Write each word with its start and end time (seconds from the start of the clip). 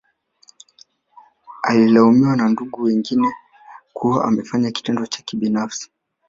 Alilaumiwa 1.63 2.35
na 2.35 2.49
ndugu 2.49 2.81
wengine 2.83 3.27
kuwa 3.93 4.25
amefanya 4.25 4.71
kitendo 4.71 5.05
cha 5.05 5.23
kibinafsi 5.23 5.91